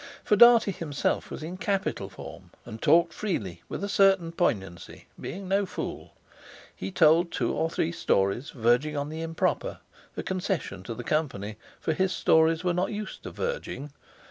For 0.23 0.35
Dartie 0.35 0.71
himself 0.71 1.29
was 1.29 1.43
in 1.43 1.57
capital 1.57 2.09
form, 2.09 2.49
and 2.65 2.81
talked 2.81 3.13
freely, 3.13 3.61
with 3.69 3.83
a 3.83 3.87
certain 3.87 4.31
poignancy, 4.31 5.05
being 5.19 5.47
no 5.47 5.67
fool. 5.67 6.15
He 6.75 6.89
told 6.89 7.31
two 7.31 7.53
or 7.53 7.69
three 7.69 7.91
stories 7.91 8.49
verging 8.49 8.97
on 8.97 9.09
the 9.09 9.21
improper, 9.21 9.77
a 10.17 10.23
concession 10.23 10.81
to 10.85 10.95
the 10.95 11.03
company, 11.03 11.57
for 11.79 11.93
his 11.93 12.11
stories 12.11 12.63
were 12.63 12.73
not 12.73 12.91
used 12.91 13.21
to 13.21 13.29
verging. 13.29 13.91